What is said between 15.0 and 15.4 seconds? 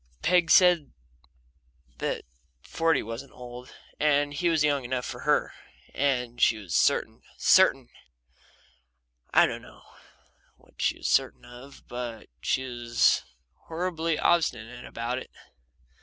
it.